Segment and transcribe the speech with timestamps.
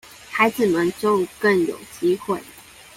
[0.31, 2.41] 孩子們就更有機會